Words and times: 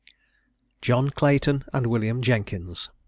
JOHN 0.81 1.11
CLAYTON 1.11 1.63
AND 1.73 1.85
WILLIAM 1.85 2.23
JENKINS. 2.23 2.89